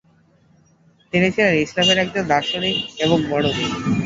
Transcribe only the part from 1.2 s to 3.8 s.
ছিলেন ইসলামের একজন দার্শনিক এবং মরমী।